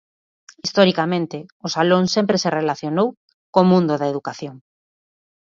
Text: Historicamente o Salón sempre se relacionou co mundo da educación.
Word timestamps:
Historicamente 0.65 1.37
o 1.65 1.67
Salón 1.75 2.03
sempre 2.15 2.37
se 2.43 2.53
relacionou 2.59 3.07
co 3.53 3.61
mundo 3.71 3.93
da 3.97 4.07
educación. 4.13 4.55